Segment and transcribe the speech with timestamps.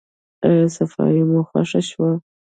[0.47, 2.11] ایا صفايي مو خوښه شوه؟